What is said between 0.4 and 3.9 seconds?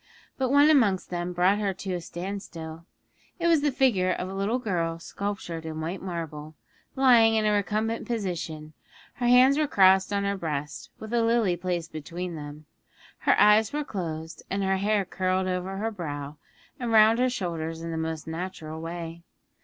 one amongst them brought her to a standstill: it was the